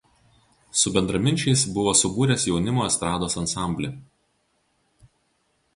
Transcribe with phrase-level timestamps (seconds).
[0.83, 3.95] Su bendraminčiais buvo subūręs jaunimo estrados ansamblį.